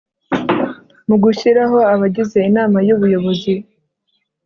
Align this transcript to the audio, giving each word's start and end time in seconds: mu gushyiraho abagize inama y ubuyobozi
mu 1.07 1.15
gushyiraho 1.23 1.77
abagize 1.93 2.37
inama 2.49 2.77
y 2.87 2.91
ubuyobozi 2.95 3.53